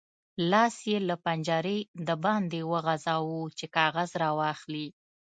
لاس 0.51 0.75
یې 0.91 0.97
له 1.09 1.15
پنجرې 1.25 1.77
د 2.07 2.09
باندې 2.23 2.59
وغځاوو 2.71 3.41
چې 3.57 3.65
کاغذ 3.75 4.09
راواخلي. 4.23 4.87